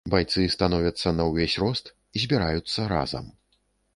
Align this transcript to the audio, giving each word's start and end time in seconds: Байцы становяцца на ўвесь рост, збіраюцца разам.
Байцы 0.11 0.45
становяцца 0.53 1.13
на 1.17 1.27
ўвесь 1.29 1.59
рост, 1.65 1.93
збіраюцца 2.23 2.87
разам. 2.95 3.29